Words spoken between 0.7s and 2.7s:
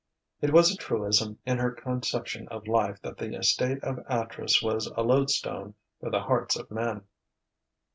a truism in her conception of